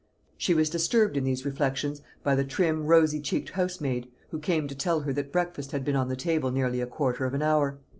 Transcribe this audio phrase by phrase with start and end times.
[0.35, 4.67] She was disturbed in these reflections by the trim rosy cheeked house maid, who came
[4.67, 7.43] to tell her that breakfast had been on the table nearly a quarter of an
[7.43, 7.77] hour.